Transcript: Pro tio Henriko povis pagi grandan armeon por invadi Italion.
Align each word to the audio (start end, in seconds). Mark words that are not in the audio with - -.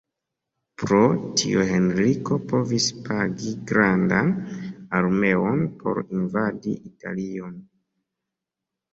Pro 0.83 0.99
tio 1.39 1.65
Henriko 1.71 2.37
povis 2.53 2.87
pagi 3.07 3.51
grandan 3.71 4.31
armeon 5.01 5.61
por 5.83 6.01
invadi 6.21 6.73
Italion. 6.89 7.53